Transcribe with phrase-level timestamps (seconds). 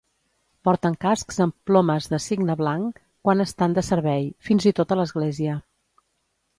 [0.67, 5.03] Porten cascs amb plomes de cigne blanc quan estan de servei, fins i tot a
[5.03, 5.65] l"església.